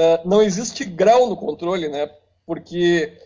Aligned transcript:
uh, 0.00 0.28
não 0.28 0.42
existe 0.42 0.84
grau 0.84 1.28
no 1.28 1.36
controle, 1.36 1.88
né? 1.88 2.10
Porque 2.46 3.18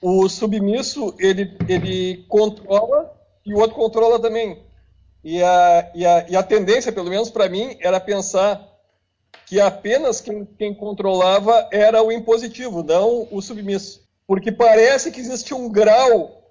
o 0.00 0.28
submisso 0.28 1.14
ele, 1.18 1.56
ele 1.68 2.24
controla 2.28 3.12
e 3.44 3.52
o 3.52 3.58
outro 3.58 3.76
controla 3.76 4.18
também. 4.20 4.62
E 5.22 5.42
a, 5.42 5.90
e 5.94 6.06
a, 6.06 6.26
e 6.30 6.36
a 6.36 6.42
tendência, 6.42 6.92
pelo 6.92 7.10
menos 7.10 7.30
para 7.30 7.48
mim, 7.48 7.76
era 7.80 8.00
pensar 8.00 8.66
que 9.46 9.60
apenas 9.60 10.20
quem, 10.20 10.44
quem 10.44 10.74
controlava 10.74 11.68
era 11.72 12.02
o 12.02 12.12
impositivo, 12.12 12.82
não 12.82 13.26
o 13.30 13.42
submisso. 13.42 14.00
Porque 14.26 14.52
parece 14.52 15.10
que 15.10 15.20
existe 15.20 15.52
um 15.52 15.68
grau, 15.68 16.44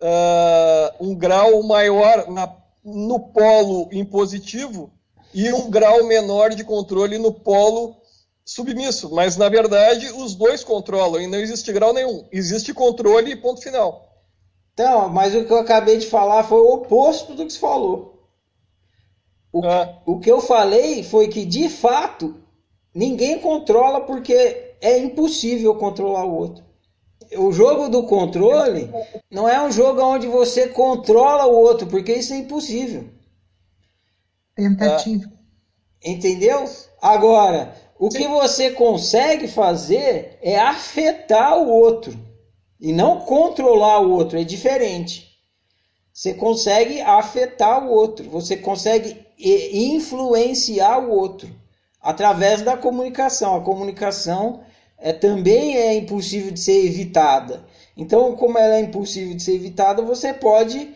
uh, 0.00 1.04
um 1.04 1.14
grau 1.14 1.62
maior 1.62 2.30
na, 2.30 2.54
no 2.84 3.18
polo 3.18 3.88
impositivo 3.90 4.92
e 5.34 5.50
um 5.52 5.70
grau 5.70 6.04
menor 6.04 6.50
de 6.50 6.62
controle 6.62 7.16
no 7.18 7.32
polo 7.32 7.96
submisso. 8.44 9.14
Mas, 9.14 9.36
na 9.36 9.48
verdade, 9.48 10.10
os 10.10 10.34
dois 10.34 10.64
controlam 10.64 11.20
e 11.20 11.26
não 11.26 11.38
existe 11.38 11.72
grau 11.72 11.92
nenhum. 11.92 12.26
Existe 12.32 12.72
controle 12.74 13.32
e 13.32 13.36
ponto 13.36 13.60
final. 13.60 14.08
Então, 14.72 15.08
mas 15.08 15.34
o 15.34 15.44
que 15.44 15.52
eu 15.52 15.58
acabei 15.58 15.98
de 15.98 16.06
falar 16.06 16.44
foi 16.44 16.60
o 16.60 16.74
oposto 16.74 17.34
do 17.34 17.44
que 17.44 17.52
você 17.52 17.58
falou. 17.58 18.12
O, 19.52 19.64
ah. 19.66 20.02
o 20.06 20.18
que 20.18 20.30
eu 20.30 20.40
falei 20.40 21.04
foi 21.04 21.28
que, 21.28 21.44
de 21.44 21.68
fato, 21.68 22.36
ninguém 22.94 23.38
controla 23.38 24.00
porque 24.00 24.74
é 24.80 24.98
impossível 24.98 25.74
controlar 25.74 26.24
o 26.24 26.34
outro. 26.34 26.64
O 27.36 27.52
jogo 27.52 27.88
do 27.88 28.02
controle 28.04 28.90
não 29.30 29.48
é 29.48 29.62
um 29.62 29.70
jogo 29.70 30.02
onde 30.02 30.26
você 30.26 30.68
controla 30.68 31.46
o 31.46 31.54
outro, 31.54 31.86
porque 31.86 32.12
isso 32.12 32.32
é 32.32 32.38
impossível. 32.38 33.08
Tentativa. 34.54 35.24
Ah. 35.26 35.38
Entendeu? 36.04 36.64
Agora, 37.00 37.74
o 38.02 38.08
que 38.08 38.26
você 38.26 38.72
consegue 38.72 39.46
fazer 39.46 40.36
é 40.42 40.58
afetar 40.58 41.56
o 41.56 41.68
outro 41.68 42.12
e 42.80 42.92
não 42.92 43.20
controlar 43.20 44.00
o 44.00 44.10
outro, 44.10 44.40
é 44.40 44.42
diferente. 44.42 45.30
Você 46.12 46.34
consegue 46.34 47.00
afetar 47.00 47.86
o 47.86 47.92
outro, 47.92 48.28
você 48.28 48.56
consegue 48.56 49.24
influenciar 49.38 50.98
o 50.98 51.12
outro 51.12 51.48
através 52.00 52.60
da 52.60 52.76
comunicação. 52.76 53.54
A 53.54 53.60
comunicação 53.60 54.62
é, 54.98 55.12
também 55.12 55.76
é 55.76 55.94
impossível 55.94 56.50
de 56.50 56.58
ser 56.58 56.84
evitada. 56.84 57.64
Então, 57.96 58.34
como 58.34 58.58
ela 58.58 58.78
é 58.78 58.80
impossível 58.80 59.36
de 59.36 59.44
ser 59.44 59.54
evitada, 59.54 60.02
você 60.02 60.34
pode 60.34 60.92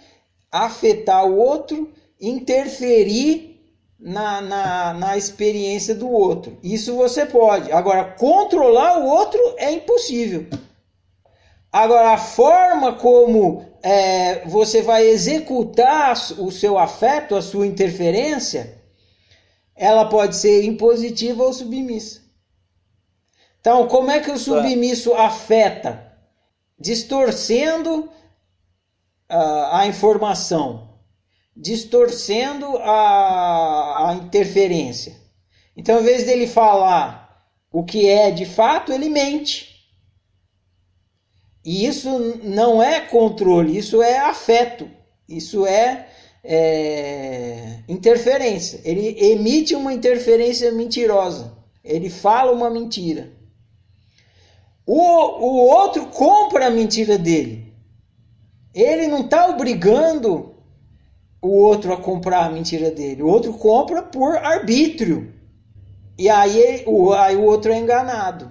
afetar 0.51 1.25
o 1.25 1.39
outro, 1.39 1.89
interferir 2.21 3.56
na, 3.99 4.41
na, 4.41 4.95
na 4.95 5.17
experiência 5.17 5.95
do 5.95 6.11
outro. 6.11 6.59
Isso 6.63 6.95
você 6.97 7.25
pode. 7.25 7.73
Agora, 7.73 8.05
controlar 8.05 8.99
o 8.99 9.07
outro 9.07 9.41
é 9.57 9.71
impossível. 9.73 10.47
Agora, 11.73 12.13
a 12.13 12.19
forma 12.19 12.95
como 12.95 13.65
é, 13.83 14.47
você 14.47 14.83
vai 14.83 15.07
executar 15.07 16.15
o 16.39 16.51
seu 16.51 16.79
afeto, 16.79 17.35
a 17.35 17.43
sua 17.43 17.67
interferência, 17.67 18.81
ela 19.75 20.07
pode 20.07 20.37
ser 20.37 20.65
impositiva 20.65 21.45
ou 21.45 21.53
submissa. 21.53 22.23
Então, 23.61 23.87
como 23.89 24.11
é 24.11 24.21
que 24.21 24.31
o 24.31 24.39
submisso 24.39 25.13
afeta? 25.15 26.07
Distorcendo 26.79 28.05
uh, 29.31 29.69
a 29.73 29.87
informação 29.87 30.96
distorcendo 31.57 32.77
a, 32.79 34.11
a 34.11 34.15
interferência. 34.15 35.17
Então, 35.77 36.01
em 36.01 36.05
vez 36.05 36.25
dele 36.25 36.47
falar 36.47 37.27
o 37.73 37.85
que 37.85 38.09
é 38.09 38.31
de 38.31 38.45
fato, 38.45 38.93
ele 38.93 39.09
mente. 39.09 39.75
E 41.65 41.87
isso 41.87 42.09
não 42.45 42.83
é 42.83 43.01
controle, 43.01 43.77
isso 43.77 44.03
é 44.03 44.19
afeto, 44.19 44.89
isso 45.29 45.67
é, 45.67 46.09
é, 46.45 47.81
interferência. 47.89 48.81
Ele 48.85 49.17
emite 49.33 49.75
uma 49.75 49.93
interferência 49.93 50.71
mentirosa, 50.71 51.57
ele 51.83 52.09
fala 52.09 52.53
uma 52.53 52.71
mentira. 52.71 53.33
O, 54.87 54.95
o 54.95 55.67
outro 55.67 56.07
compra 56.07 56.67
a 56.67 56.71
mentira 56.71 57.19
dele. 57.19 57.75
Ele 58.73 59.09
não 59.09 59.23
está 59.23 59.49
obrigando 59.49 60.56
o 61.47 61.51
outro 61.51 61.93
a 61.93 61.97
comprar 61.97 62.45
a 62.45 62.51
mentira 62.51 62.91
dele. 62.91 63.23
O 63.23 63.29
outro 63.29 63.53
compra 63.55 64.03
por 64.03 64.37
arbítrio. 64.37 65.33
E 66.19 66.29
aí 66.29 66.83
o, 66.87 67.13
aí 67.13 67.37
o 67.37 67.45
outro 67.45 67.73
é 67.73 67.79
enganado. 67.79 68.51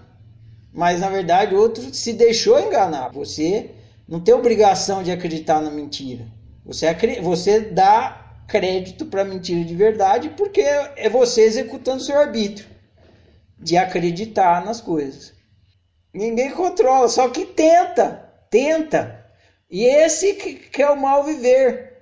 Mas 0.74 1.00
na 1.00 1.10
verdade 1.10 1.54
o 1.54 1.60
outro 1.60 1.94
se 1.94 2.14
deixou 2.14 2.60
enganar. 2.60 3.10
Você 3.10 3.72
não 4.08 4.20
tem 4.20 4.34
obrigação 4.34 5.04
de 5.04 5.12
acreditar 5.12 5.62
na 5.62 5.72
mentira. 5.72 6.26
Você, 6.66 6.94
você 7.22 7.60
dá 7.60 8.44
crédito 8.48 9.06
para 9.06 9.24
mentira 9.24 9.64
de 9.64 9.76
verdade 9.76 10.30
porque 10.30 10.62
é 10.62 11.10
você 11.10 11.42
executando 11.42 12.04
seu 12.04 12.18
arbítrio 12.18 12.68
de 13.60 13.78
acreditar 13.78 14.64
nas 14.64 14.80
coisas. 14.80 15.34
Ninguém 16.14 16.52
controla, 16.52 17.10
só 17.10 17.28
que 17.30 17.46
tenta, 17.46 18.32
tenta. 18.50 19.26
E 19.70 19.84
esse 19.84 20.34
que, 20.36 20.54
que 20.56 20.82
é 20.82 20.90
o 20.90 21.02
mal 21.02 21.24
viver. 21.24 21.95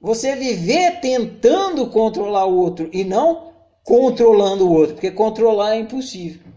Você 0.00 0.36
viver 0.36 1.00
tentando 1.00 1.88
controlar 1.90 2.46
o 2.46 2.56
outro 2.56 2.88
e 2.92 3.02
não 3.02 3.52
controlando 3.82 4.68
o 4.68 4.72
outro, 4.72 4.94
porque 4.94 5.10
controlar 5.10 5.74
é 5.74 5.80
impossível. 5.80 6.47